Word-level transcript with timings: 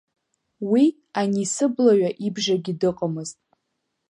Уи, 0.69 0.85
ани 1.19 1.45
сыблаҩа 1.53 2.11
ибжагьы 2.25 2.73
дыҟамызт. 2.79 3.39